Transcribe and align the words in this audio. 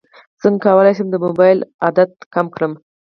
څنګه 0.41 0.59
کولی 0.65 0.93
شم 0.97 1.07
د 1.11 1.15
موبایل 1.25 1.59
عادت 1.83 2.11
کم 2.33 2.45
کړم 2.55 2.73